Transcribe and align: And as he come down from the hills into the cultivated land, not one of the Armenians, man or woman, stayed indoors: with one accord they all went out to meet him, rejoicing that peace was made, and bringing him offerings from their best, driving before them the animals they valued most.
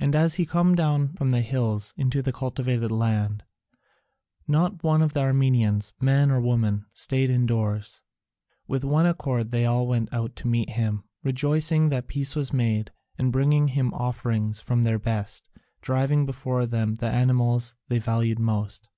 And 0.00 0.16
as 0.16 0.36
he 0.36 0.46
come 0.46 0.74
down 0.74 1.12
from 1.16 1.30
the 1.30 1.42
hills 1.42 1.92
into 1.98 2.22
the 2.22 2.32
cultivated 2.32 2.90
land, 2.90 3.44
not 4.48 4.82
one 4.82 5.02
of 5.02 5.12
the 5.12 5.20
Armenians, 5.20 5.92
man 6.00 6.30
or 6.30 6.40
woman, 6.40 6.86
stayed 6.94 7.28
indoors: 7.28 8.00
with 8.66 8.84
one 8.86 9.04
accord 9.04 9.50
they 9.50 9.66
all 9.66 9.86
went 9.86 10.10
out 10.14 10.34
to 10.36 10.48
meet 10.48 10.70
him, 10.70 11.04
rejoicing 11.22 11.90
that 11.90 12.06
peace 12.08 12.34
was 12.34 12.54
made, 12.54 12.90
and 13.18 13.32
bringing 13.32 13.68
him 13.68 13.92
offerings 13.92 14.62
from 14.62 14.82
their 14.82 14.98
best, 14.98 15.50
driving 15.82 16.24
before 16.24 16.64
them 16.64 16.94
the 16.94 17.10
animals 17.10 17.76
they 17.88 17.98
valued 17.98 18.38
most. 18.38 18.88